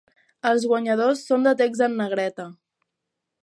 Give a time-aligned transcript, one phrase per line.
[0.51, 2.51] Els guanyadors són de text en negreta.